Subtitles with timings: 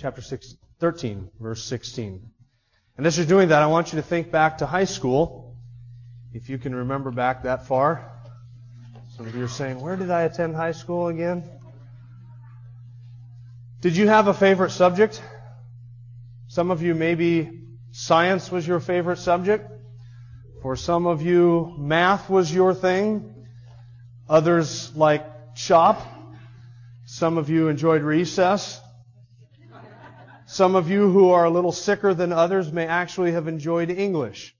[0.00, 2.30] chapter 6, 13, verse 16.
[2.96, 5.56] And as you're doing that, I want you to think back to high school,
[6.32, 8.10] if you can remember back that far.
[9.16, 11.44] Some of you are saying, Where did I attend high school again?
[13.82, 15.22] Did you have a favorite subject?
[16.48, 17.60] Some of you, maybe
[17.92, 19.70] science was your favorite subject.
[20.62, 23.46] For some of you, math was your thing.
[24.30, 26.00] Others like shop.
[27.04, 28.80] Some of you enjoyed recess.
[30.52, 34.56] Some of you who are a little sicker than others may actually have enjoyed English.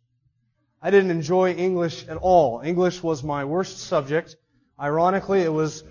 [0.81, 2.61] I didn't enjoy English at all.
[2.61, 4.37] English was my worst subject.
[4.79, 5.83] Ironically, it was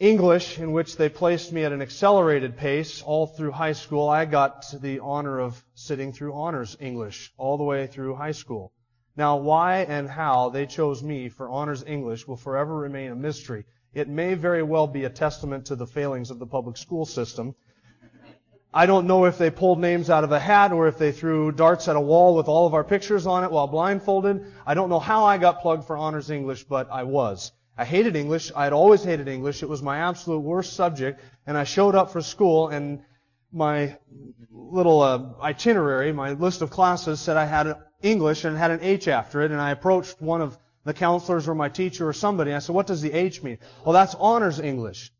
[0.00, 4.08] English in which they placed me at an accelerated pace all through high school.
[4.08, 8.72] I got the honor of sitting through honors English all the way through high school.
[9.16, 13.66] Now, why and how they chose me for honors English will forever remain a mystery.
[13.94, 17.54] It may very well be a testament to the failings of the public school system.
[18.78, 21.50] I don't know if they pulled names out of a hat or if they threw
[21.50, 24.52] darts at a wall with all of our pictures on it while blindfolded.
[24.64, 27.50] I don't know how I got plugged for honors English, but I was.
[27.76, 28.52] I hated English.
[28.54, 29.64] I had always hated English.
[29.64, 31.20] It was my absolute worst subject.
[31.44, 33.00] And I showed up for school and
[33.50, 33.96] my
[34.52, 39.08] little uh, itinerary, my list of classes said I had English and had an H
[39.08, 39.50] after it.
[39.50, 42.54] And I approached one of the counselors or my teacher or somebody.
[42.54, 43.58] I said, what does the H mean?
[43.84, 45.10] Well, that's honors English.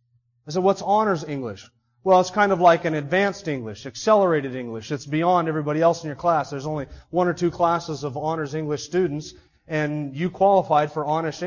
[0.47, 1.69] I said, what's honors English?
[2.09, 4.91] Well, it's kind of like an advanced English, accelerated English.
[4.91, 6.49] It's beyond everybody else in your class.
[6.49, 9.35] There's only one or two classes of honors English students,
[9.67, 11.43] and you qualified for honors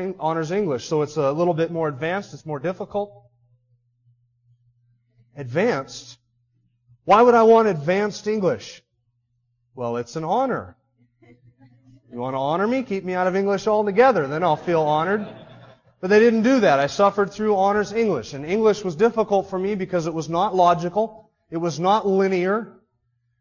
[0.52, 0.86] English.
[0.86, 2.32] So it's a little bit more advanced.
[2.32, 3.24] It's more difficult.
[5.36, 6.16] Advanced?
[7.06, 8.84] Why would I want advanced English?
[9.74, 10.76] Well, it's an honor.
[12.12, 12.84] You want to honor me?
[12.84, 14.28] Keep me out of English altogether.
[14.28, 15.26] Then I'll feel honored.
[16.02, 16.80] But they didn't do that.
[16.80, 18.34] I suffered through honors English.
[18.34, 21.30] And English was difficult for me because it was not logical.
[21.48, 22.72] It was not linear.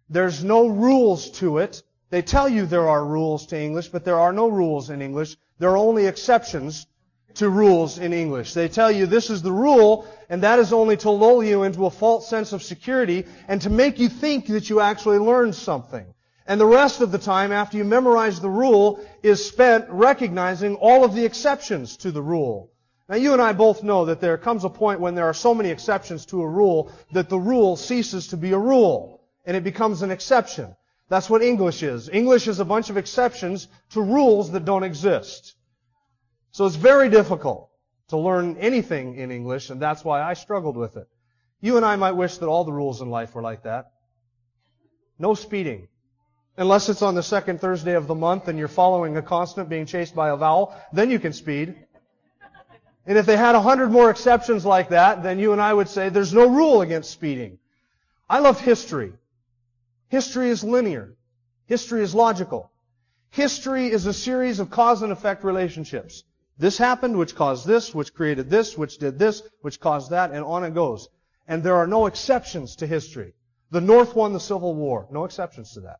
[0.10, 1.82] There's no rules to it.
[2.12, 5.38] They tell you there are rules to English, but there are no rules in English.
[5.58, 6.86] There are only exceptions
[7.36, 8.54] to rules in English.
[8.54, 11.88] They tell you this is the rule, and that is only to lull you into
[11.88, 16.14] a false sense of security and to make you think that you actually learned something.
[16.48, 21.04] And the rest of the time, after you memorize the rule, is spent recognizing all
[21.04, 22.72] of the exceptions to the rule.
[23.08, 25.54] Now you and I both know that there comes a point when there are so
[25.54, 29.64] many exceptions to a rule that the rule ceases to be a rule, and it
[29.64, 30.76] becomes an exception.
[31.10, 32.08] That's what English is.
[32.08, 35.56] English is a bunch of exceptions to rules that don't exist.
[36.52, 37.70] So it's very difficult
[38.08, 41.08] to learn anything in English, and that's why I struggled with it.
[41.60, 43.92] You and I might wish that all the rules in life were like that.
[45.20, 45.88] No speeding.
[46.62, 49.88] Unless it's on the second Thursday of the month and you're following a constant being
[49.88, 51.74] chased by a vowel, then you can speed.
[53.08, 55.90] And if they had a hundred more exceptions like that, then you and I would
[55.90, 57.58] say there's no rule against speeding.
[58.30, 59.12] I love history.
[60.10, 61.16] History is linear.
[61.66, 62.70] History is logical.
[63.32, 66.24] History is a series of cause and effect relationships.
[66.60, 70.46] This happened, which caused this, which created this, which did this, which caused that, and
[70.46, 71.10] on it goes.
[71.48, 73.34] And there are no exceptions to history.
[73.72, 75.08] The North won the Civil War.
[75.10, 75.98] No exceptions to that.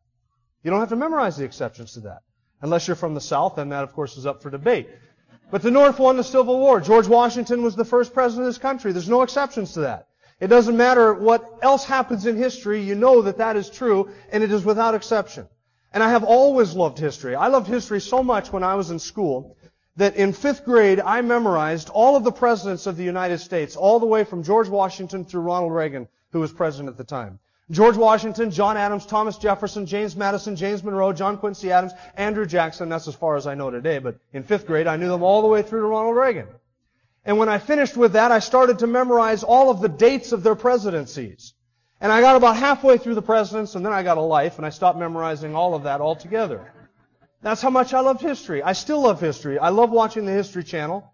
[0.62, 2.22] You don't have to memorize the exceptions to that.
[2.60, 4.88] Unless you're from the South, and that of course is up for debate.
[5.50, 6.80] But the North won the Civil War.
[6.80, 8.92] George Washington was the first president of this country.
[8.92, 10.08] There's no exceptions to that.
[10.40, 14.42] It doesn't matter what else happens in history, you know that that is true, and
[14.42, 15.46] it is without exception.
[15.92, 17.34] And I have always loved history.
[17.34, 19.56] I loved history so much when I was in school
[19.96, 24.00] that in fifth grade I memorized all of the presidents of the United States, all
[24.00, 27.38] the way from George Washington through Ronald Reagan, who was president at the time.
[27.70, 32.88] George Washington, John Adams, Thomas Jefferson, James Madison, James Monroe, John Quincy Adams, Andrew Jackson.
[32.88, 35.42] That's as far as I know today, but in fifth grade I knew them all
[35.42, 36.48] the way through to Ronald Reagan.
[37.24, 40.42] And when I finished with that, I started to memorize all of the dates of
[40.42, 41.54] their presidencies.
[42.00, 44.66] And I got about halfway through the presidents, and then I got a life, and
[44.66, 46.72] I stopped memorizing all of that altogether.
[47.42, 48.60] That's how much I loved history.
[48.60, 49.58] I still love history.
[49.58, 51.08] I love watching the History Channel.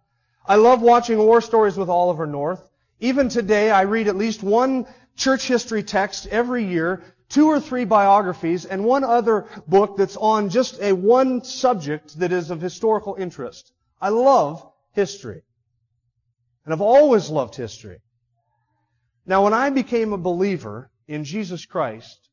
[0.46, 2.66] I love watching war stories with Oliver North.
[3.00, 4.86] Even today, I read at least one
[5.18, 10.48] church history text every year, two or three biographies, and one other book that's on
[10.48, 13.72] just a one subject that is of historical interest.
[14.00, 15.42] I love history.
[16.64, 17.98] And I've always loved history.
[19.26, 22.30] Now, when I became a believer in Jesus Christ,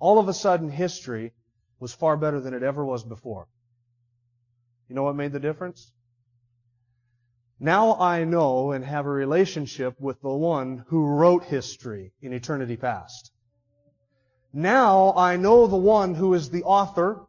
[0.00, 1.32] all of a sudden history
[1.78, 3.46] was far better than it ever was before.
[4.88, 5.92] You know what made the difference?
[7.64, 12.76] Now I know and have a relationship with the one who wrote history in eternity
[12.76, 13.30] past.
[14.52, 17.20] Now I know the one who is the author,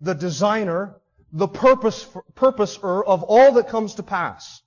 [0.00, 0.94] the designer,
[1.30, 4.62] the purpose, purposer of all that comes to pass.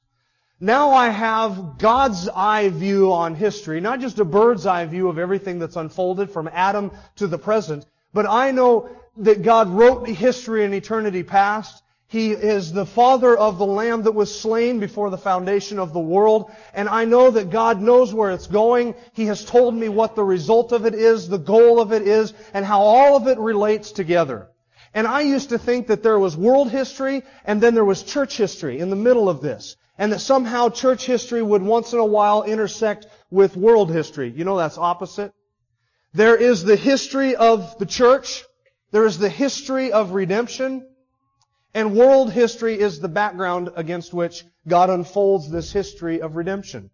[0.59, 5.17] Now I have God's eye view on history, not just a bird's eye view of
[5.17, 7.83] everything that's unfolded from Adam to the present,
[8.13, 11.81] but I know that God wrote history in eternity past.
[12.07, 15.99] He is the father of the lamb that was slain before the foundation of the
[15.99, 16.51] world.
[16.73, 18.93] And I know that God knows where it's going.
[19.13, 22.33] He has told me what the result of it is, the goal of it is,
[22.53, 24.49] and how all of it relates together.
[24.93, 28.37] And I used to think that there was world history and then there was church
[28.37, 29.75] history in the middle of this.
[29.97, 34.29] And that somehow church history would once in a while intersect with world history.
[34.29, 35.33] You know that's opposite.
[36.13, 38.45] There is the history of the church.
[38.91, 40.87] There is the history of redemption.
[41.75, 46.89] And world history is the background against which God unfolds this history of redemption.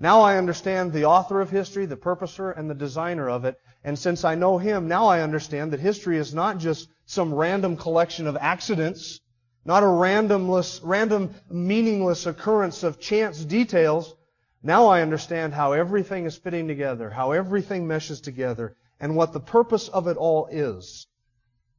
[0.00, 3.58] Now I understand the author of history, the purposer, and the designer of it.
[3.84, 7.76] And since I know him, now I understand that history is not just some random
[7.76, 9.20] collection of accidents,
[9.66, 14.14] not a randomless, random, meaningless occurrence of chance details.
[14.62, 19.40] Now I understand how everything is fitting together, how everything meshes together, and what the
[19.40, 21.06] purpose of it all is.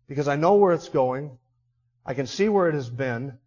[0.07, 1.39] Because I know where it's going,
[2.07, 3.38] I can see where it has been.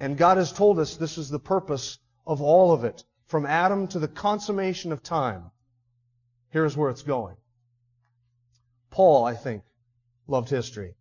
[0.00, 3.04] And God has told us this is the purpose of all of it.
[3.26, 5.52] From Adam to the consummation of time.
[6.50, 7.36] Here's where it's going.
[8.90, 9.62] Paul, I think,
[10.26, 10.96] loved history.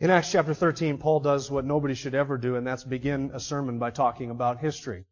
[0.00, 3.38] In Acts chapter 13, Paul does what nobody should ever do, and that's begin a
[3.38, 5.04] sermon by talking about history.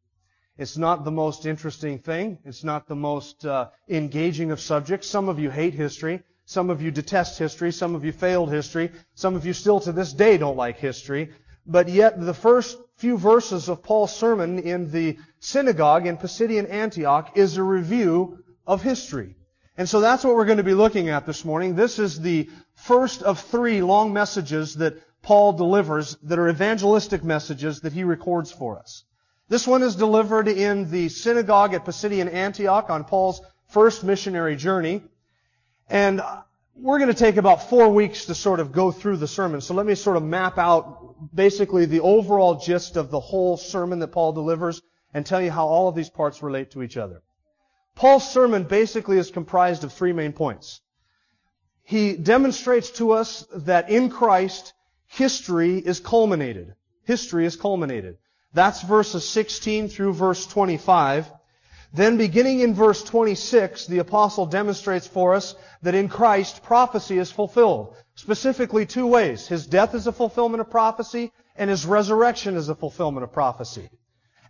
[0.57, 2.39] It's not the most interesting thing.
[2.45, 5.09] It's not the most uh, engaging of subjects.
[5.09, 6.23] Some of you hate history.
[6.51, 7.71] Some of you detest history.
[7.71, 8.91] Some of you failed history.
[9.15, 11.31] Some of you still to this day don't like history.
[11.65, 17.37] But yet the first few verses of Paul's sermon in the synagogue in Pisidian Antioch
[17.37, 19.37] is a review of history.
[19.77, 21.77] And so that's what we're going to be looking at this morning.
[21.77, 27.83] This is the first of three long messages that Paul delivers that are evangelistic messages
[27.83, 29.05] that he records for us.
[29.49, 35.05] This one is delivered in the synagogue at Pisidian Antioch on Paul's first missionary journey.
[35.91, 36.23] And
[36.77, 39.61] we're going to take about four weeks to sort of go through the sermon.
[39.61, 43.99] So let me sort of map out basically the overall gist of the whole sermon
[43.99, 44.81] that Paul delivers
[45.13, 47.23] and tell you how all of these parts relate to each other.
[47.97, 50.81] Paul's sermon basically is comprised of three main points.
[51.83, 54.73] He demonstrates to us that in Christ,
[55.09, 56.75] history is culminated.
[57.05, 58.17] History is culminated.
[58.55, 61.31] That's verses 16 through verse 25.
[61.93, 67.33] Then beginning in verse 26, the apostle demonstrates for us that in Christ prophecy is
[67.33, 67.97] fulfilled.
[68.15, 69.49] Specifically two ways.
[69.49, 73.91] His death is a fulfillment of prophecy and his resurrection is a fulfillment of prophecy.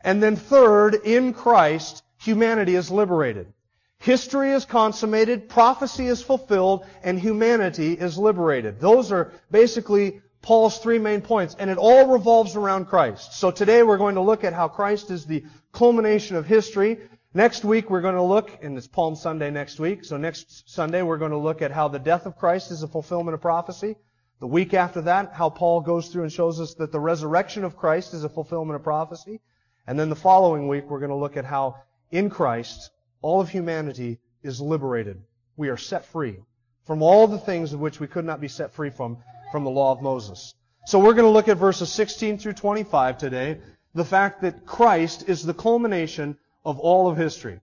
[0.02, 3.52] And then third, in Christ, humanity is liberated.
[3.98, 8.80] History is consummated, prophecy is fulfilled, and humanity is liberated.
[8.80, 13.34] Those are basically Paul's three main points, and it all revolves around Christ.
[13.34, 16.98] So today we're going to look at how Christ is the culmination of history,
[17.32, 21.00] Next week we're going to look, and it's Palm Sunday next week, so next Sunday
[21.02, 23.94] we're going to look at how the death of Christ is a fulfillment of prophecy.
[24.40, 27.76] The week after that, how Paul goes through and shows us that the resurrection of
[27.76, 29.40] Christ is a fulfillment of prophecy.
[29.86, 31.76] And then the following week we're going to look at how
[32.10, 32.90] in Christ
[33.22, 35.22] all of humanity is liberated.
[35.56, 36.36] We are set free
[36.84, 39.18] from all the things of which we could not be set free from
[39.52, 40.52] from the law of Moses.
[40.86, 43.60] So we're going to look at verses 16 through 25 today.
[43.94, 47.60] The fact that Christ is the culmination of all of history.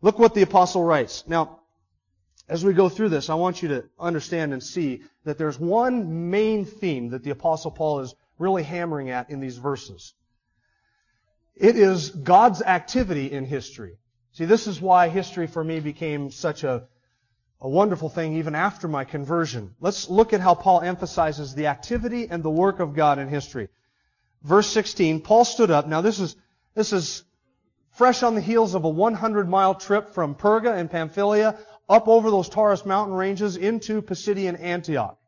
[0.00, 1.24] Look what the apostle writes.
[1.26, 1.60] Now,
[2.48, 6.30] as we go through this, I want you to understand and see that there's one
[6.30, 10.14] main theme that the apostle Paul is really hammering at in these verses.
[11.56, 13.98] It is God's activity in history.
[14.32, 16.84] See, this is why history for me became such a,
[17.60, 19.74] a wonderful thing even after my conversion.
[19.80, 23.68] Let's look at how Paul emphasizes the activity and the work of God in history.
[24.42, 25.88] Verse 16, Paul stood up.
[25.88, 26.36] Now this is,
[26.74, 27.24] this is
[27.98, 32.30] fresh on the heels of a 100 mile trip from Perga and Pamphylia up over
[32.30, 35.18] those Taurus mountain ranges into Pisidian Antioch.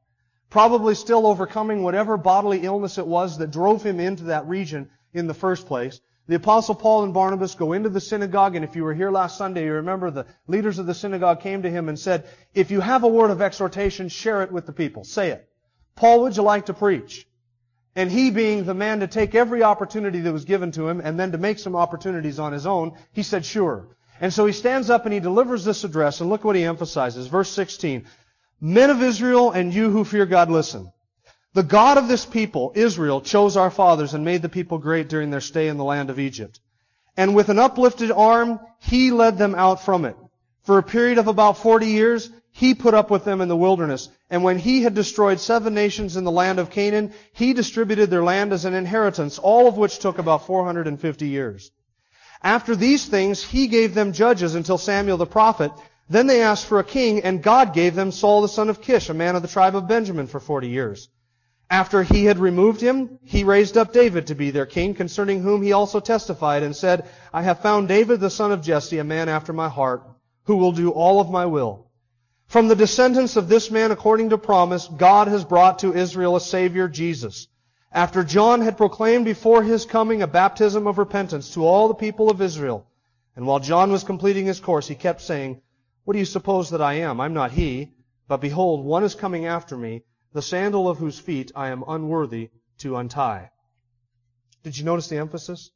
[0.50, 5.26] Probably still overcoming whatever bodily illness it was that drove him into that region in
[5.26, 6.00] the first place.
[6.28, 9.36] The apostle Paul and Barnabas go into the synagogue, and if you were here last
[9.36, 12.80] Sunday, you remember the leaders of the synagogue came to him and said, if you
[12.80, 15.02] have a word of exhortation, share it with the people.
[15.02, 15.48] Say it.
[15.96, 17.26] Paul, would you like to preach?
[17.96, 21.18] And he being the man to take every opportunity that was given to him and
[21.18, 23.88] then to make some opportunities on his own, he said, sure.
[24.20, 27.26] And so he stands up and he delivers this address, and look what he emphasizes.
[27.26, 28.06] Verse 16.
[28.60, 30.92] Men of Israel and you who fear God, listen.
[31.54, 35.30] The God of this people, Israel, chose our fathers and made the people great during
[35.30, 36.60] their stay in the land of Egypt.
[37.16, 40.16] And with an uplifted arm, he led them out from it.
[40.62, 44.08] For a period of about 40 years, he put up with them in the wilderness.
[44.28, 48.24] And when he had destroyed seven nations in the land of Canaan, he distributed their
[48.24, 51.70] land as an inheritance, all of which took about 450 years.
[52.42, 55.72] After these things, he gave them judges until Samuel the prophet.
[56.08, 59.08] Then they asked for a king, and God gave them Saul the son of Kish,
[59.08, 61.08] a man of the tribe of Benjamin, for 40 years.
[61.70, 65.62] After he had removed him, he raised up David to be their king, concerning whom
[65.62, 69.28] he also testified and said, I have found David the son of Jesse, a man
[69.28, 70.02] after my heart,
[70.44, 71.89] who will do all of my will.
[72.50, 76.40] From the descendants of this man, according to promise, God has brought to Israel a
[76.40, 77.46] Savior, Jesus.
[77.92, 82.28] After John had proclaimed before his coming a baptism of repentance to all the people
[82.28, 82.88] of Israel,
[83.36, 85.62] and while John was completing his course, he kept saying,
[86.02, 87.20] What do you suppose that I am?
[87.20, 87.94] I'm not he.
[88.26, 90.02] But behold, one is coming after me,
[90.32, 93.52] the sandal of whose feet I am unworthy to untie.
[94.64, 95.70] Did you notice the emphasis?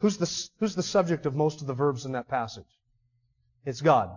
[0.00, 2.68] Who's the, who's the subject of most of the verbs in that passage?
[3.64, 4.10] It's God.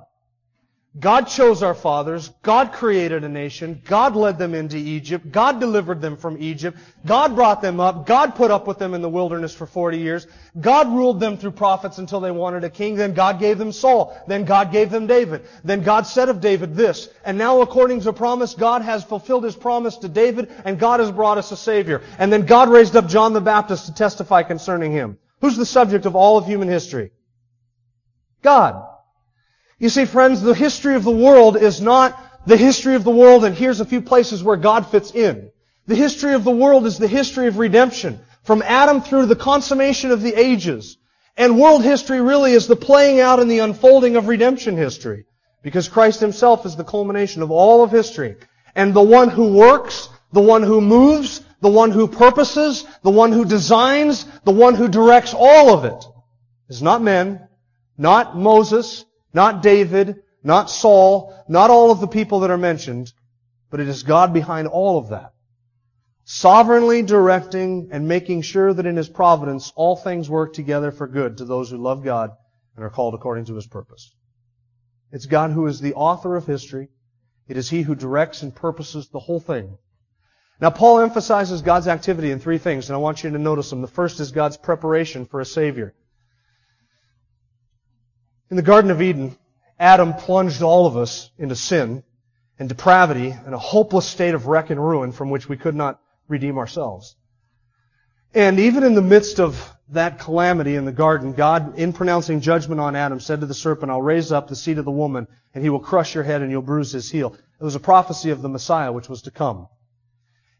[1.00, 2.30] God chose our fathers.
[2.44, 3.82] God created a nation.
[3.84, 5.32] God led them into Egypt.
[5.32, 6.78] God delivered them from Egypt.
[7.04, 8.06] God brought them up.
[8.06, 10.28] God put up with them in the wilderness for 40 years.
[10.60, 12.96] God ruled them through prophets until they wanted a king.
[12.96, 14.16] Then God gave them Saul.
[14.28, 15.48] Then God gave them David.
[15.64, 17.10] Then God said of David this.
[17.26, 21.12] And now according to promise, God has fulfilled His promise to David and God has
[21.12, 22.04] brought us a Savior.
[22.20, 25.18] And then God raised up John the Baptist to testify concerning Him.
[25.42, 27.10] Who's the subject of all of human history?
[28.44, 28.93] God.
[29.84, 33.44] You see, friends, the history of the world is not the history of the world,
[33.44, 35.52] and here's a few places where God fits in.
[35.88, 40.12] The history of the world is the history of redemption, from Adam through the consummation
[40.12, 40.96] of the ages.
[41.36, 45.26] And world history really is the playing out and the unfolding of redemption history.
[45.64, 48.38] Because Christ himself is the culmination of all of history.
[48.76, 53.34] And the one who works, the one who moves, the one who purposes, the one
[53.34, 56.06] who designs, the one who directs all of it
[56.70, 57.50] is not men,
[57.98, 63.12] not Moses, not David, not Saul, not all of the people that are mentioned,
[63.70, 65.34] but it is God behind all of that.
[66.26, 71.38] Sovereignly directing and making sure that in His providence all things work together for good
[71.38, 72.32] to those who love God
[72.76, 74.14] and are called according to His purpose.
[75.12, 76.90] It's God who is the author of history.
[77.48, 79.78] It is He who directs and purposes the whole thing.
[80.62, 83.82] Now, Paul emphasizes God's activity in three things, and I want you to notice them.
[83.82, 85.94] The first is God's preparation for a Savior.
[88.50, 89.36] In the Garden of Eden,
[89.80, 92.04] Adam plunged all of us into sin
[92.60, 96.00] and depravity and a hopeless state of wreck and ruin from which we could not
[96.28, 97.16] redeem ourselves.
[98.34, 102.82] And even in the midst of that calamity in the garden, God, in pronouncing judgment
[102.82, 105.64] on Adam, said to the serpent, I'll raise up the seed of the woman, and
[105.64, 107.36] he will crush your head and you'll bruise his heel.
[107.60, 109.68] It was a prophecy of the Messiah which was to come.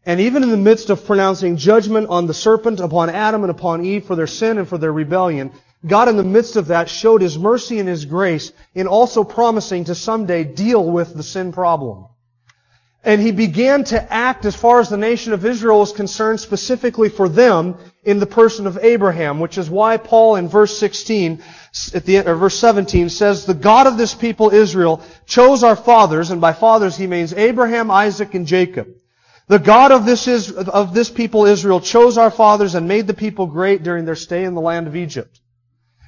[0.06, 3.84] And even in the midst of pronouncing judgment on the serpent, upon Adam and upon
[3.84, 5.52] Eve for their sin and for their rebellion,
[5.86, 9.84] God in the midst of that showed His mercy and His grace in also promising
[9.84, 12.06] to someday deal with the sin problem.
[13.02, 17.10] And He began to act as far as the nation of Israel is concerned specifically
[17.10, 21.42] for them in the person of Abraham, which is why Paul in verse 16,
[21.92, 25.76] at the end, or verse 17 says, The God of this people Israel chose our
[25.76, 28.88] fathers, and by fathers he means Abraham, Isaac, and Jacob.
[29.48, 33.12] The God of this, is, of this people Israel chose our fathers and made the
[33.12, 35.40] people great during their stay in the land of Egypt.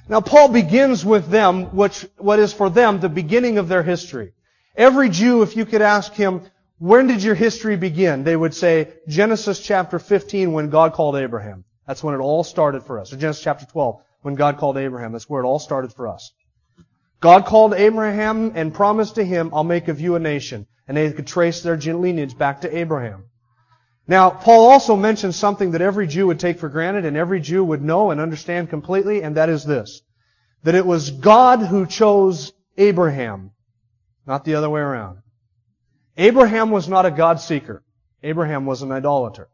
[0.09, 4.33] Now Paul begins with them, which, what is for them the beginning of their history.
[4.75, 6.43] Every Jew, if you could ask him,
[6.79, 8.23] when did your history begin?
[8.23, 11.65] They would say, Genesis chapter 15 when God called Abraham.
[11.87, 13.11] That's when it all started for us.
[13.11, 15.11] Or Genesis chapter 12 when God called Abraham.
[15.11, 16.31] That's where it all started for us.
[17.19, 20.67] God called Abraham and promised to him, I'll make of you a nation.
[20.87, 23.25] And they could trace their lineage back to Abraham.
[24.07, 27.63] Now, Paul also mentions something that every Jew would take for granted and every Jew
[27.63, 30.01] would know and understand completely, and that is this.
[30.63, 33.51] That it was God who chose Abraham,
[34.25, 35.19] not the other way around.
[36.15, 37.83] Abraham was not a God seeker.
[38.23, 39.49] Abraham was an idolater.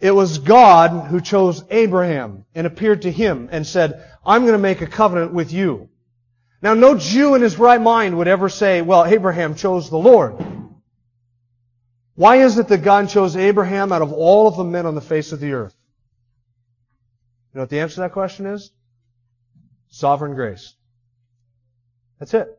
[0.00, 4.58] It was God who chose Abraham and appeared to him and said, I'm going to
[4.58, 5.88] make a covenant with you.
[6.60, 10.44] Now, no Jew in his right mind would ever say, well, Abraham chose the Lord.
[12.14, 15.00] Why is it that God chose Abraham out of all of the men on the
[15.00, 15.74] face of the earth?
[17.52, 18.70] You know what the answer to that question is?
[19.88, 20.74] Sovereign grace.
[22.18, 22.58] That's it.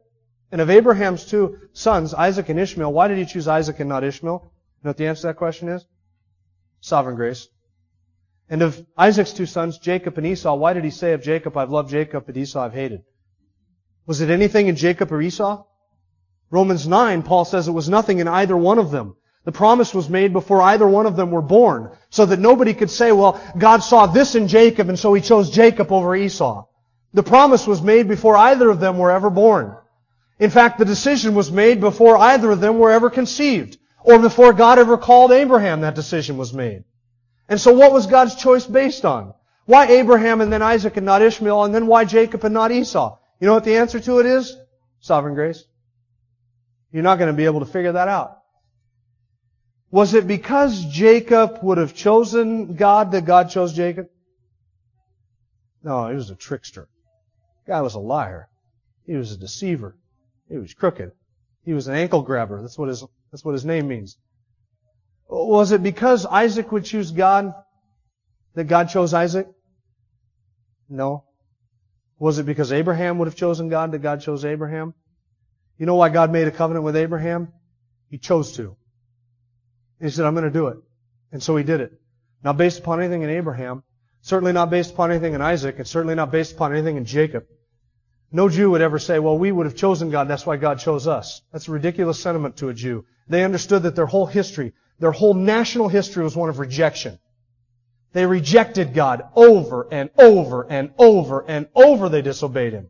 [0.52, 4.04] And of Abraham's two sons, Isaac and Ishmael, why did he choose Isaac and not
[4.04, 4.42] Ishmael?
[4.44, 4.50] You
[4.84, 5.86] know what the answer to that question is?
[6.82, 7.48] Sovereign grace.
[8.50, 11.72] And of Isaac's two sons, Jacob and Esau, why did he say of Jacob, I've
[11.72, 13.04] loved Jacob, but Esau I've hated?
[14.06, 15.64] Was it anything in Jacob or Esau?
[16.52, 19.16] Romans 9, Paul says it was nothing in either one of them.
[19.46, 22.90] The promise was made before either one of them were born, so that nobody could
[22.90, 26.66] say, well, God saw this in Jacob and so he chose Jacob over Esau.
[27.14, 29.76] The promise was made before either of them were ever born.
[30.40, 34.54] In fact, the decision was made before either of them were ever conceived, or before
[34.54, 36.84] God ever called Abraham that decision was made.
[37.48, 39.34] And so what was God's choice based on?
[39.66, 43.18] Why Abraham and then Isaac and not Ishmael, and then why Jacob and not Esau?
[43.40, 44.56] You know what the answer to it is?
[45.00, 45.64] Sovereign grace.
[46.92, 48.43] You're not going to be able to figure that out.
[49.94, 54.08] Was it because Jacob would have chosen God that God chose Jacob?
[55.84, 56.88] No, he was a trickster.
[57.68, 58.50] Guy was a liar.
[59.06, 59.96] He was a deceiver.
[60.50, 61.12] He was crooked.
[61.64, 62.60] He was an ankle grabber.
[62.60, 64.18] That's what his, that's what his name means.
[65.30, 67.54] Was it because Isaac would choose God
[68.56, 69.48] that God chose Isaac?
[70.90, 71.26] No.
[72.18, 74.96] Was it because Abraham would have chosen God that God chose Abraham?
[75.78, 77.54] You know why God made a covenant with Abraham?
[78.10, 78.76] He chose to.
[80.04, 80.78] He said, I'm going to do it.
[81.32, 81.94] And so he did it.
[82.44, 83.84] Not based upon anything in Abraham,
[84.22, 87.46] certainly not based upon anything in Isaac, and certainly not based upon anything in Jacob.
[88.32, 91.08] No Jew would ever say, well, we would have chosen God, that's why God chose
[91.08, 91.42] us.
[91.52, 93.06] That's a ridiculous sentiment to a Jew.
[93.28, 97.20] They understood that their whole history, their whole national history was one of rejection.
[98.12, 102.90] They rejected God over and over and over and over they disobeyed Him.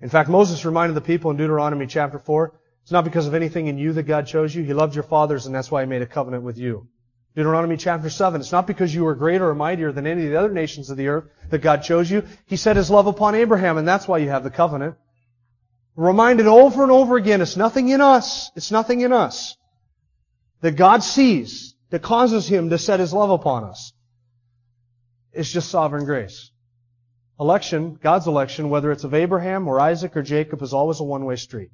[0.00, 3.68] In fact, Moses reminded the people in Deuteronomy chapter 4, it's not because of anything
[3.68, 4.62] in you that God chose you.
[4.62, 6.88] He loved your fathers and that's why He made a covenant with you.
[7.34, 10.38] Deuteronomy chapter 7, it's not because you were greater or mightier than any of the
[10.38, 12.24] other nations of the earth that God chose you.
[12.46, 14.96] He set His love upon Abraham and that's why you have the covenant.
[15.96, 18.50] Reminded over and over again, it's nothing in us.
[18.56, 19.56] It's nothing in us
[20.62, 23.92] that God sees that causes Him to set His love upon us.
[25.32, 26.50] It's just sovereign grace.
[27.38, 31.36] Election, God's election, whether it's of Abraham or Isaac or Jacob, is always a one-way
[31.36, 31.70] street.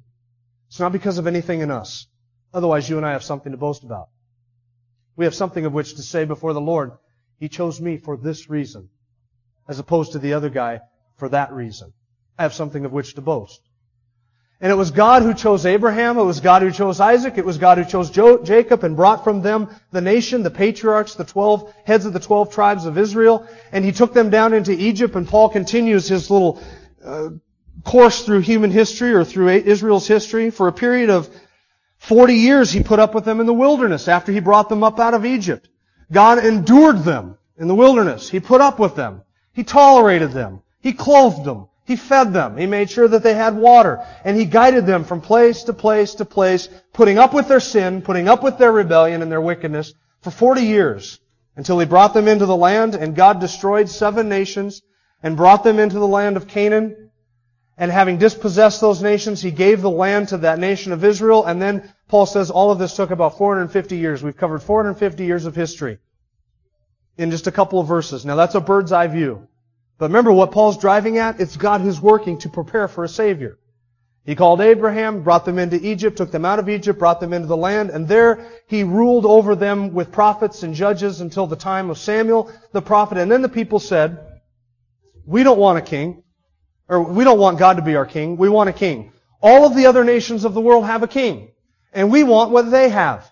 [0.69, 2.07] It's not because of anything in us.
[2.53, 4.09] Otherwise, you and I have something to boast about.
[5.15, 6.91] We have something of which to say before the Lord,
[7.39, 8.89] He chose me for this reason,
[9.67, 10.79] as opposed to the other guy
[11.17, 11.93] for that reason.
[12.37, 13.61] I have something of which to boast.
[14.61, 17.57] And it was God who chose Abraham, it was God who chose Isaac, it was
[17.57, 21.73] God who chose jo- Jacob and brought from them the nation, the patriarchs, the twelve
[21.85, 25.27] heads of the twelve tribes of Israel, and he took them down into Egypt, and
[25.27, 26.61] Paul continues his little
[27.03, 27.29] uh,
[27.83, 30.49] course through human history or through Israel's history.
[30.49, 31.29] For a period of
[31.99, 34.99] 40 years he put up with them in the wilderness after he brought them up
[34.99, 35.67] out of Egypt.
[36.11, 38.29] God endured them in the wilderness.
[38.29, 39.21] He put up with them.
[39.53, 40.61] He tolerated them.
[40.81, 41.67] He clothed them.
[41.85, 42.55] He fed them.
[42.55, 44.05] He made sure that they had water.
[44.23, 48.01] And He guided them from place to place to place, putting up with their sin,
[48.01, 51.19] putting up with their rebellion and their wickedness for 40 years
[51.55, 54.81] until He brought them into the land and God destroyed seven nations
[55.23, 57.08] and brought them into the land of Canaan.
[57.79, 61.45] And having dispossessed those nations, He gave the land to that nation of Israel.
[61.45, 64.21] And then Paul says all of this took about 450 years.
[64.21, 65.97] We've covered 450 years of history
[67.17, 68.25] in just a couple of verses.
[68.25, 69.47] Now that's a bird's eye view.
[69.97, 71.39] But remember what Paul's driving at?
[71.39, 73.57] It's God who's working to prepare for a Savior.
[74.25, 77.47] He called Abraham, brought them into Egypt, took them out of Egypt, brought them into
[77.47, 81.89] the land, and there he ruled over them with prophets and judges until the time
[81.89, 83.17] of Samuel the prophet.
[83.17, 84.19] And then the people said,
[85.25, 86.23] we don't want a king,
[86.89, 89.13] or we don't want God to be our king, we want a king.
[89.41, 91.51] All of the other nations of the world have a king,
[91.93, 93.31] and we want what they have.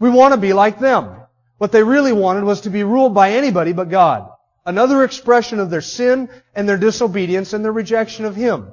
[0.00, 1.14] We want to be like them.
[1.58, 4.30] What they really wanted was to be ruled by anybody but God.
[4.64, 8.72] Another expression of their sin and their disobedience and their rejection of Him.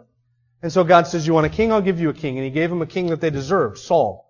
[0.62, 1.72] And so God says, you want a king?
[1.72, 2.38] I'll give you a king.
[2.38, 4.28] And He gave them a king that they deserved, Saul.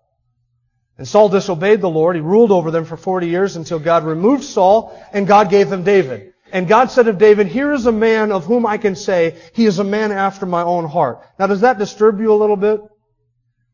[0.98, 2.16] And Saul disobeyed the Lord.
[2.16, 5.82] He ruled over them for 40 years until God removed Saul and God gave them
[5.82, 6.33] David.
[6.52, 9.66] And God said of David, here is a man of whom I can say, he
[9.66, 11.20] is a man after my own heart.
[11.38, 12.80] Now does that disturb you a little bit?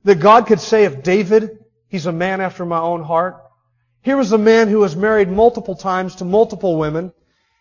[0.05, 3.37] That God could say of David, he's a man after my own heart?
[4.03, 7.13] Here was a man who was married multiple times to multiple women.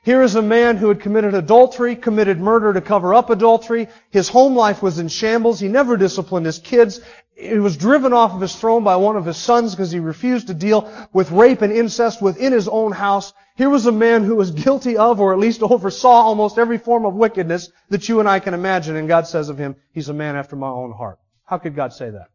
[0.06, 3.89] Here is a man who had committed adultery, committed murder to cover up adultery.
[4.12, 5.60] His home life was in shambles.
[5.60, 7.02] He never disciplined his kids.
[7.39, 10.47] He was driven off of his throne by one of his sons because he refused
[10.47, 13.32] to deal with rape and incest within his own house.
[13.56, 17.06] Here was a man who was guilty of, or at least oversaw almost every form
[17.06, 18.97] of wickedness that you and I can imagine.
[18.97, 21.17] And God says of him, he's a man after my own heart.
[21.45, 22.28] How could God say that?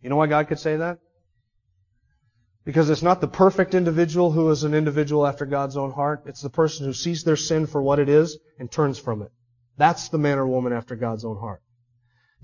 [0.00, 0.98] You know why God could say that?
[2.64, 6.22] Because it's not the perfect individual who is an individual after God's own heart.
[6.24, 9.30] It's the person who sees their sin for what it is and turns from it.
[9.76, 11.60] That's the man or woman after God's own heart.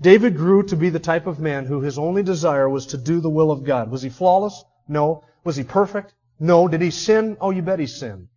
[0.01, 3.21] David grew to be the type of man who his only desire was to do
[3.21, 3.91] the will of God.
[3.91, 4.63] Was he flawless?
[4.87, 5.23] No.
[5.43, 6.15] Was he perfect?
[6.39, 6.67] No.
[6.67, 7.37] Did he sin?
[7.39, 8.27] Oh, you bet he sinned.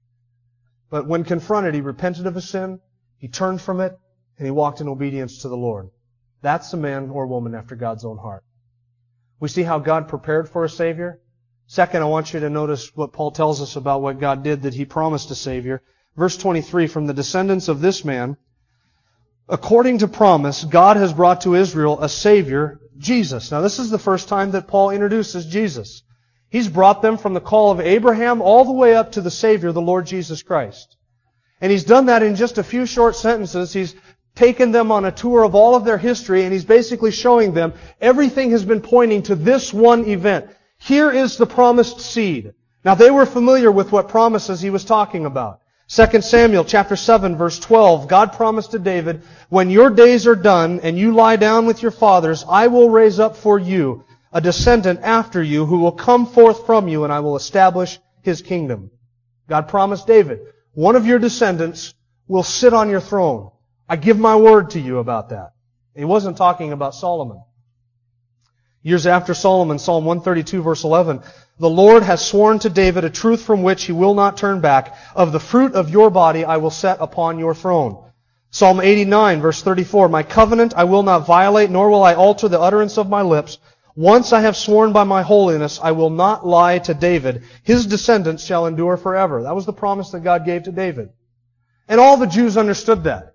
[0.90, 2.80] But when confronted, he repented of his sin,
[3.16, 3.98] he turned from it,
[4.38, 5.88] and he walked in obedience to the Lord.
[6.42, 8.44] That's a man or woman after God's own heart.
[9.40, 11.20] We see how God prepared for a Savior.
[11.66, 14.74] Second, I want you to notice what Paul tells us about what God did that
[14.74, 15.80] He promised a Savior.
[16.14, 18.36] Verse 23, from the descendants of this man,
[19.48, 23.50] according to promise, God has brought to Israel a Savior, Jesus.
[23.50, 26.02] Now this is the first time that Paul introduces Jesus.
[26.48, 29.72] He's brought them from the call of Abraham all the way up to the Savior,
[29.72, 30.96] the Lord Jesus Christ.
[31.60, 33.72] And he's done that in just a few short sentences.
[33.72, 33.94] He's
[34.34, 37.72] taken them on a tour of all of their history and he's basically showing them
[38.00, 40.48] everything has been pointing to this one event.
[40.78, 42.52] Here is the promised seed.
[42.84, 45.60] Now they were familiar with what promises he was talking about.
[45.88, 50.80] 2 Samuel chapter 7 verse 12, God promised to David, when your days are done
[50.80, 55.00] and you lie down with your fathers, I will raise up for you a descendant
[55.02, 58.90] after you who will come forth from you and I will establish his kingdom.
[59.46, 60.40] God promised David,
[60.72, 61.94] one of your descendants
[62.26, 63.50] will sit on your throne.
[63.86, 65.52] I give my word to you about that.
[65.94, 67.42] He wasn't talking about Solomon.
[68.82, 71.22] Years after Solomon, Psalm 132 verse 11,
[71.58, 74.96] the Lord has sworn to David a truth from which he will not turn back.
[75.14, 78.02] Of the fruit of your body I will set upon your throne.
[78.50, 82.60] Psalm 89 verse 34, my covenant I will not violate, nor will I alter the
[82.60, 83.58] utterance of my lips.
[83.96, 87.44] Once I have sworn by my holiness, I will not lie to David.
[87.62, 89.44] His descendants shall endure forever.
[89.44, 91.10] That was the promise that God gave to David.
[91.86, 93.34] And all the Jews understood that.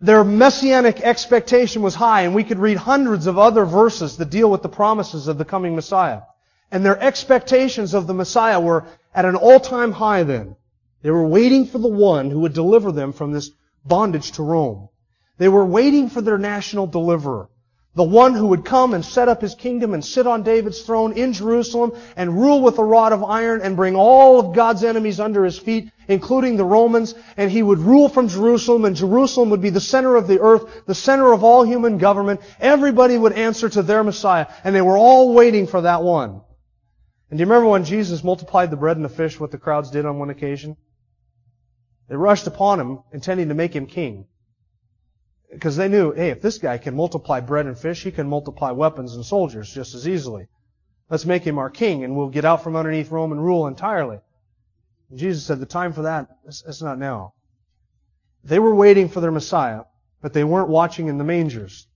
[0.00, 4.50] Their messianic expectation was high, and we could read hundreds of other verses that deal
[4.50, 6.22] with the promises of the coming Messiah.
[6.70, 10.56] And their expectations of the Messiah were at an all-time high then.
[11.02, 13.50] They were waiting for the one who would deliver them from this
[13.84, 14.88] bondage to Rome.
[15.38, 17.48] They were waiting for their national deliverer.
[17.96, 21.12] The one who would come and set up his kingdom and sit on David's throne
[21.12, 25.20] in Jerusalem and rule with a rod of iron and bring all of God's enemies
[25.20, 29.62] under his feet, including the Romans, and he would rule from Jerusalem and Jerusalem would
[29.62, 32.40] be the center of the earth, the center of all human government.
[32.58, 36.40] Everybody would answer to their Messiah, and they were all waiting for that one.
[37.34, 39.90] And do you remember when Jesus multiplied the bread and the fish, what the crowds
[39.90, 40.76] did on one occasion?
[42.08, 44.26] They rushed upon him, intending to make him king.
[45.52, 48.70] Because they knew, hey, if this guy can multiply bread and fish, he can multiply
[48.70, 50.46] weapons and soldiers just as easily.
[51.10, 54.20] Let's make him our king and we'll get out from underneath Roman rule entirely.
[55.10, 57.34] And Jesus said, the time for that is not now.
[58.44, 59.80] They were waiting for their Messiah,
[60.22, 61.88] but they weren't watching in the mangers.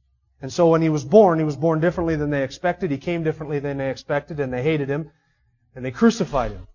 [0.43, 2.91] And so when he was born, he was born differently than they expected.
[2.91, 5.13] He came differently than they expected, and they hated him,
[5.75, 6.67] and they crucified him.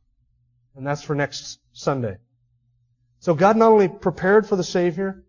[0.75, 2.17] And that's for next Sunday.
[3.19, 5.23] So God not only prepared for the Savior,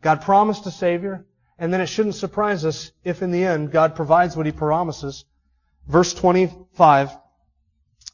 [0.00, 1.26] God promised a Savior,
[1.58, 5.24] and then it shouldn't surprise us if in the end God provides what He promises.
[5.86, 7.16] Verse 25,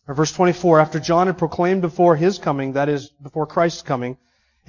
[0.07, 4.19] or verse 24, after John had proclaimed before His coming, that is, before Christ's coming,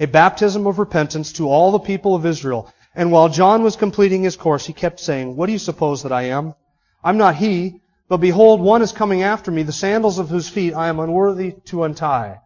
[0.00, 2.72] a baptism of repentance to all the people of Israel.
[2.94, 6.12] And while John was completing his course, he kept saying, What do you suppose that
[6.12, 6.54] I am?
[7.02, 10.74] I'm not he, but behold, one is coming after me, the sandals of whose feet
[10.74, 12.40] I am unworthy to untie.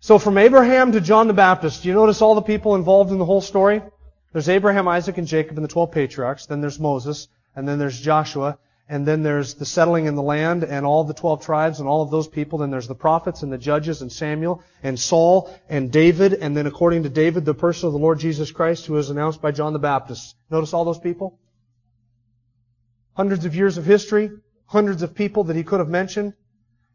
[0.00, 3.18] So from Abraham to John the Baptist, do you notice all the people involved in
[3.18, 3.82] the whole story?
[4.32, 6.46] There's Abraham, Isaac, and Jacob and the 12 patriarchs.
[6.46, 7.28] Then there's Moses.
[7.54, 8.58] And then there's Joshua.
[8.88, 12.02] And then there's the settling in the land and all the 12 tribes and all
[12.02, 12.58] of those people.
[12.58, 16.32] Then there's the prophets and the judges and Samuel and Saul and David.
[16.32, 19.42] And then according to David, the person of the Lord Jesus Christ who was announced
[19.42, 20.34] by John the Baptist.
[20.50, 21.38] Notice all those people?
[23.20, 24.30] Hundreds of years of history.
[24.64, 26.32] Hundreds of people that he could have mentioned.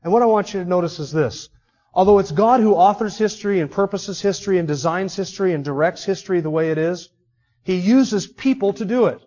[0.01, 1.49] And what I want you to notice is this.
[1.93, 6.41] Although it's God who authors history and purposes history and designs history and directs history
[6.41, 7.09] the way it is,
[7.61, 9.21] He uses people to do it.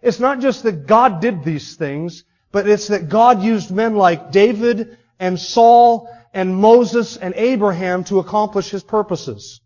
[0.00, 4.32] It's not just that God did these things, but it's that God used men like
[4.32, 9.60] David and Saul and Moses and Abraham to accomplish His purposes.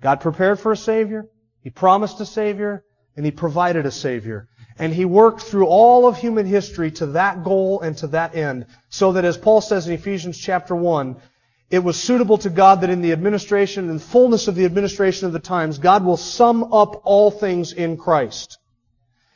[0.00, 1.26] God prepared for a Savior,
[1.64, 2.84] He promised a Savior,
[3.16, 4.46] and He provided a Savior.
[4.78, 8.66] And He worked through all of human history to that goal and to that end.
[8.88, 11.16] So that as Paul says in Ephesians chapter 1,
[11.70, 15.32] it was suitable to God that in the administration and fullness of the administration of
[15.32, 18.58] the times, God will sum up all things in Christ.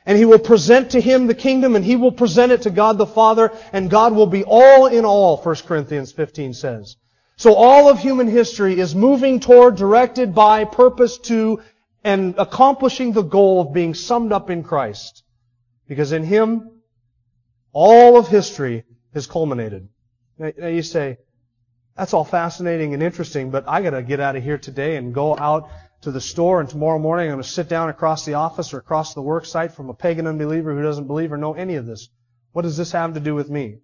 [0.07, 2.99] And He will present to Him the kingdom and He will present it to God
[2.99, 6.97] the Father and God will be all in all, 1 Corinthians 15 says.
[7.37, 11.61] So all of human history is moving toward, directed by, purpose to,
[12.05, 15.24] and accomplishing the goal of being summed up in Christ.
[15.87, 16.81] Because in Him,
[17.73, 19.89] all of history has culminated.
[20.39, 21.19] Now you say,
[21.97, 25.37] that's all fascinating and interesting, but I gotta get out of here today and go
[25.37, 25.69] out
[26.03, 29.15] to the store and tomorrow morning I'm gonna sit down across the office or across
[29.15, 32.09] the work site from a pagan unbeliever who doesn't believe or know any of this.
[32.53, 33.79] What does this have to do with me?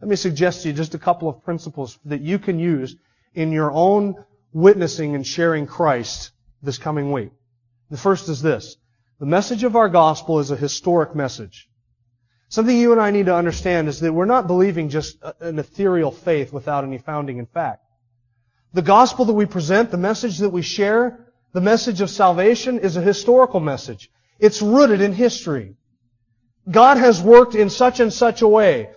[0.00, 2.96] Let me suggest to you just a couple of principles that you can use
[3.34, 6.32] in your own witnessing and sharing Christ
[6.62, 7.30] this coming week.
[7.90, 8.76] The first is this.
[9.18, 11.68] The message of our gospel is a historic message.
[12.48, 16.10] Something you and I need to understand is that we're not believing just an ethereal
[16.10, 17.82] faith without any founding in fact.
[18.74, 22.96] The gospel that we present, the message that we share, the message of salvation is
[22.96, 24.10] a historical message.
[24.38, 25.76] It's rooted in history.
[26.70, 28.90] God has worked in such and such a way.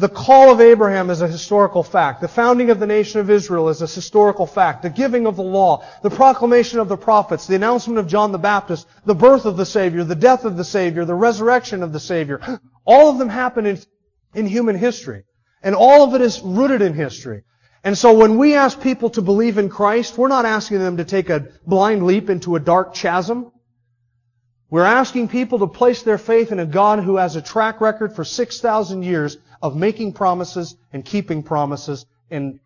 [0.00, 2.22] The call of Abraham is a historical fact.
[2.22, 4.80] The founding of the nation of Israel is a historical fact.
[4.80, 8.38] The giving of the law, the proclamation of the prophets, the announcement of John the
[8.38, 12.00] Baptist, the birth of the Savior, the death of the Savior, the resurrection of the
[12.00, 12.40] Savior.
[12.86, 13.78] All of them happen in,
[14.34, 15.24] in human history.
[15.62, 17.42] And all of it is rooted in history.
[17.84, 21.04] And so when we ask people to believe in Christ, we're not asking them to
[21.04, 23.52] take a blind leap into a dark chasm.
[24.70, 28.16] We're asking people to place their faith in a God who has a track record
[28.16, 32.60] for 6,000 years of making promises and keeping promises and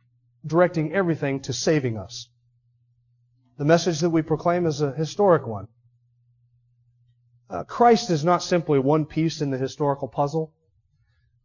[0.46, 2.28] directing everything to saving us.
[3.56, 5.68] The message that we proclaim is a historic one.
[7.48, 10.52] Uh, Christ is not simply one piece in the historical puzzle.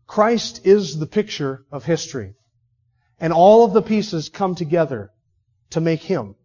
[0.07, 2.33] Christ is the picture of history.
[3.19, 5.11] And all of the pieces come together
[5.71, 6.35] to make Him.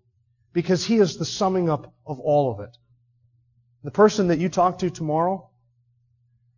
[0.52, 2.76] Because He is the summing up of all of it.
[3.84, 5.48] The person that you talk to tomorrow,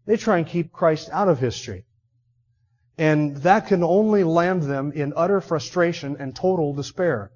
[0.06, 1.85] they try and keep Christ out of history.
[2.98, 7.30] And that can only land them in utter frustration and total despair.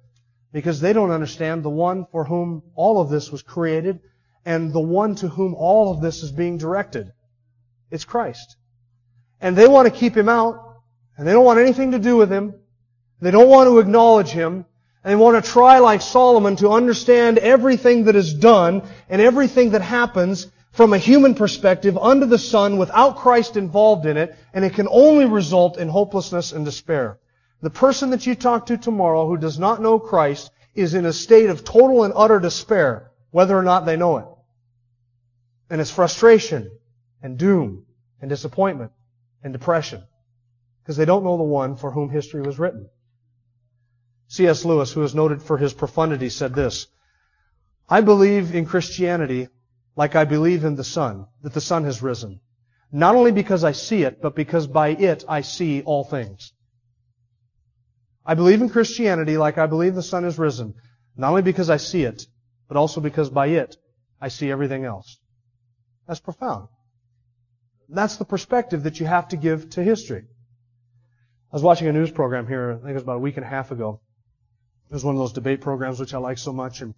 [0.51, 3.99] Because they don't understand the one for whom all of this was created
[4.45, 7.11] and the one to whom all of this is being directed.
[7.91, 8.57] It's Christ.
[9.39, 10.81] And they want to keep him out,
[11.17, 12.55] and they don't want anything to do with him.
[13.21, 14.65] They don't want to acknowledge him,
[15.03, 19.71] and they want to try like Solomon to understand everything that is done and everything
[19.71, 24.63] that happens from a human perspective under the sun without Christ involved in it, and
[24.63, 27.19] it can only result in hopelessness and despair.
[27.61, 31.13] The person that you talk to tomorrow who does not know Christ is in a
[31.13, 34.25] state of total and utter despair, whether or not they know it.
[35.69, 36.71] And it's frustration
[37.21, 37.85] and doom
[38.21, 38.91] and disappointment
[39.43, 40.03] and depression
[40.81, 42.89] because they don't know the one for whom history was written.
[44.27, 44.63] C.S.
[44.63, 46.87] Lewis, who is noted for his profundity, said this,
[47.89, 49.49] I believe in Christianity
[49.95, 52.39] like I believe in the sun, that the sun has risen.
[52.91, 56.53] Not only because I see it, but because by it I see all things.
[58.25, 60.75] I believe in Christianity like I believe the sun has risen,
[61.15, 62.23] not only because I see it,
[62.67, 63.75] but also because by it
[64.19, 65.19] I see everything else.
[66.07, 66.67] That's profound.
[67.89, 70.23] That's the perspective that you have to give to history.
[71.51, 73.45] I was watching a news program here, I think it was about a week and
[73.45, 74.01] a half ago,
[74.89, 76.93] it was one of those debate programs which I like so much, and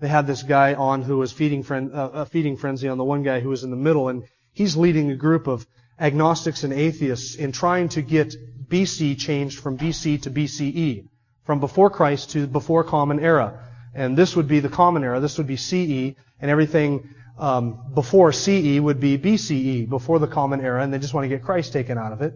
[0.00, 3.04] they had this guy on who was feeding fren- uh, a feeding frenzy on the
[3.04, 5.66] one guy who was in the middle, and he's leading a group of
[5.98, 8.34] agnostics and atheists in trying to get
[8.68, 11.08] BC changed from BC to BCE,
[11.44, 13.64] from before Christ to before Common Era.
[13.94, 15.18] And this would be the Common Era.
[15.18, 17.08] This would be CE, and everything
[17.38, 21.28] um, before CE would be BCE, before the Common Era, and they just want to
[21.28, 22.34] get Christ taken out of it.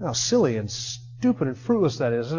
[0.00, 2.32] How silly and stupid and fruitless that is.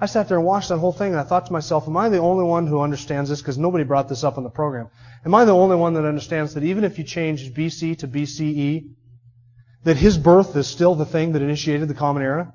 [0.00, 2.08] I sat there and watched that whole thing and I thought to myself, am I
[2.08, 3.40] the only one who understands this?
[3.40, 4.88] Because nobody brought this up on the program.
[5.24, 8.90] Am I the only one that understands that even if you change BC to BCE,
[9.84, 12.54] that his birth is still the thing that initiated the common era?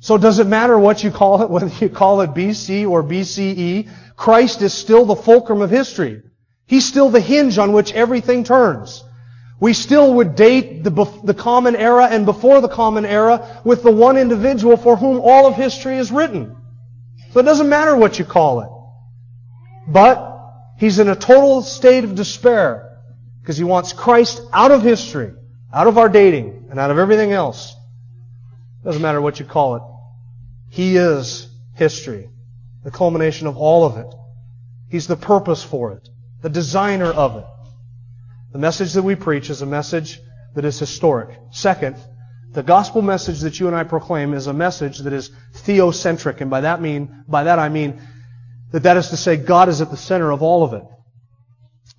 [0.00, 3.90] So does it matter what you call it, whether you call it BC or BCE?
[4.16, 6.22] Christ is still the fulcrum of history.
[6.66, 9.04] He's still the hinge on which everything turns.
[9.58, 10.90] We still would date the,
[11.24, 15.46] the common era and before the common era with the one individual for whom all
[15.46, 16.54] of history is written.
[17.32, 18.68] So it doesn't matter what you call it.
[19.88, 20.40] But
[20.78, 22.98] he's in a total state of despair
[23.40, 25.32] because he wants Christ out of history,
[25.72, 27.74] out of our dating, and out of everything else.
[28.84, 29.82] Doesn't matter what you call it.
[30.68, 32.28] He is history,
[32.84, 34.14] the culmination of all of it.
[34.90, 36.08] He's the purpose for it,
[36.42, 37.46] the designer of it.
[38.56, 40.18] The message that we preach is a message
[40.54, 41.28] that is historic.
[41.50, 41.96] Second,
[42.52, 46.48] the gospel message that you and I proclaim is a message that is theocentric, and
[46.48, 48.00] by that mean, by that I mean
[48.72, 50.84] that that is to say God is at the center of all of it.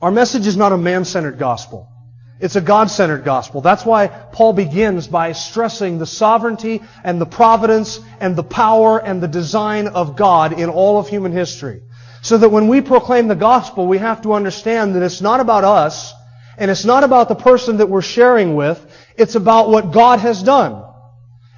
[0.02, 1.91] Our message is not a man-centered gospel.
[2.39, 3.62] It's a God-centered gospel.
[3.62, 9.22] That's why Paul begins by stressing the sovereignty and the providence and the power and
[9.22, 11.84] the design of God in all of human history.
[12.24, 15.63] So that when we proclaim the gospel, we have to understand that it's not about
[15.63, 16.15] us,
[16.58, 18.84] and it's not about the person that we're sharing with.
[19.15, 20.84] It's about what God has done.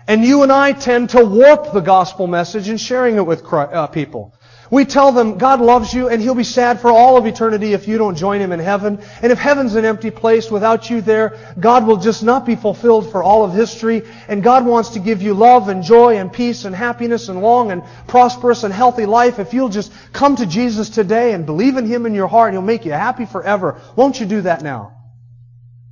[0.07, 3.87] And you and I tend to warp the gospel message in sharing it with uh,
[3.87, 4.33] people.
[4.71, 7.87] We tell them God loves you and He'll be sad for all of eternity if
[7.87, 8.99] you don't join Him in heaven.
[9.21, 13.11] And if heaven's an empty place without you there, God will just not be fulfilled
[13.11, 14.03] for all of history.
[14.27, 17.71] And God wants to give you love and joy and peace and happiness and long
[17.71, 21.87] and prosperous and healthy life if you'll just come to Jesus today and believe in
[21.87, 22.53] Him in your heart.
[22.53, 23.81] He'll make you happy forever.
[23.95, 24.95] Won't you do that now?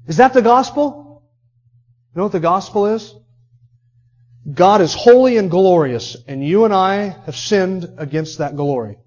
[0.07, 1.23] Is that the gospel?
[2.13, 3.13] You know what the gospel is?
[4.51, 8.97] God is holy and glorious, and you and I have sinned against that glory.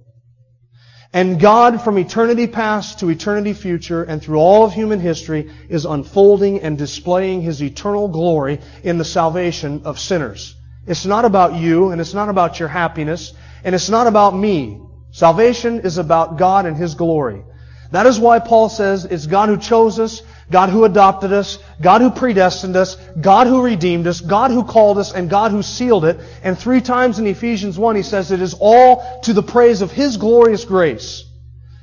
[1.13, 5.85] And God, from eternity past to eternity future and through all of human history, is
[5.85, 10.55] unfolding and displaying His eternal glory in the salvation of sinners.
[10.87, 13.33] It's not about you, and it's not about your happiness,
[13.65, 14.81] and it's not about me.
[15.11, 17.43] Salvation is about God and His glory.
[17.91, 22.01] That is why Paul says it's God who chose us, God who adopted us, God
[22.01, 26.05] who predestined us, God who redeemed us, God who called us, and God who sealed
[26.05, 26.19] it.
[26.43, 29.93] And three times in Ephesians 1 he says it is all to the praise of
[29.93, 31.25] His glorious grace.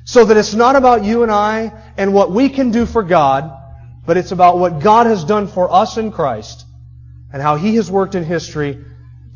[0.04, 3.52] So that it's not about you and I and what we can do for God,
[4.06, 6.66] but it's about what God has done for us in Christ
[7.32, 8.84] and how He has worked in history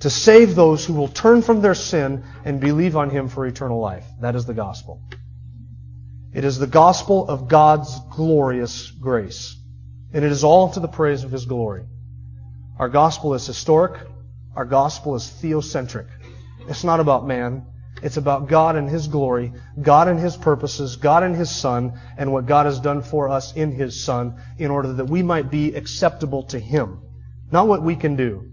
[0.01, 3.81] to save those who will turn from their sin and believe on Him for eternal
[3.81, 4.05] life.
[4.21, 5.01] That is the gospel.
[6.35, 9.57] It is the gospel of God's glorious grace.
[10.13, 11.85] And it is all to the praise of His glory.
[12.79, 14.01] Our gospel is historic.
[14.57, 16.07] Our gospel is theocentric.
[16.69, 17.67] It's not about man.
[18.03, 22.33] It's about God and His glory, God and His purposes, God and His Son, and
[22.33, 25.75] what God has done for us in His Son in order that we might be
[25.75, 27.01] acceptable to Him.
[27.53, 28.51] Not what we can do.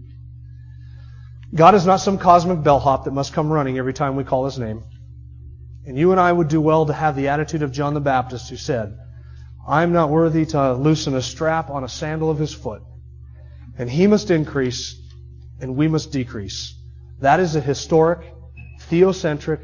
[1.52, 4.58] God is not some cosmic bellhop that must come running every time we call His
[4.58, 4.84] name.
[5.86, 8.50] And you and I would do well to have the attitude of John the Baptist
[8.50, 8.98] who said,
[9.66, 12.82] I'm not worthy to loosen a strap on a sandal of his foot.
[13.78, 15.00] And he must increase
[15.60, 16.74] and we must decrease.
[17.20, 18.20] That is a historic,
[18.88, 19.60] theocentric,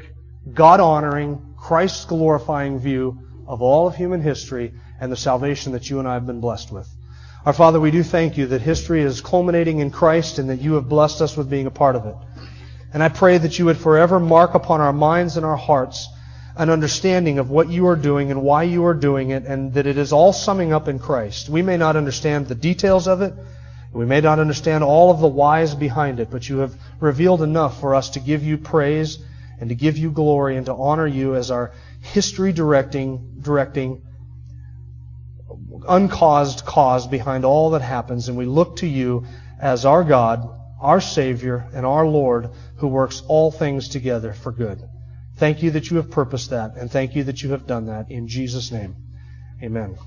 [0.53, 5.99] God honoring, Christ glorifying view of all of human history and the salvation that you
[5.99, 6.87] and I have been blessed with.
[7.45, 10.73] Our Father, we do thank you that history is culminating in Christ and that you
[10.73, 12.15] have blessed us with being a part of it.
[12.97, 16.09] And I pray that you would forever mark upon our minds and our hearts
[16.55, 19.85] an understanding of what you are doing and why you are doing it, and that
[19.85, 21.47] it is all summing up in Christ.
[21.47, 23.35] We may not understand the details of it.
[23.93, 27.79] We may not understand all of the whys behind it, but you have revealed enough
[27.79, 29.19] for us to give you praise
[29.59, 34.01] and to give you glory and to honor you as our history directing, directing,
[35.87, 38.27] uncaused cause behind all that happens.
[38.27, 39.27] And we look to you
[39.61, 44.81] as our God, our Savior, and our Lord who works all things together for good.
[45.37, 48.09] Thank you that you have purposed that, and thank you that you have done that.
[48.09, 48.95] In Jesus' name,
[49.61, 49.97] amen.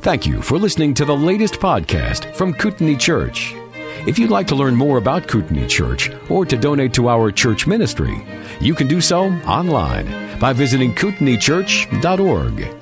[0.00, 3.54] Thank you for listening to the latest podcast from Kootenai Church.
[4.04, 7.68] If you'd like to learn more about Kootenai Church or to donate to our church
[7.68, 8.26] ministry,
[8.60, 12.81] you can do so online by visiting kootenaichurch.org.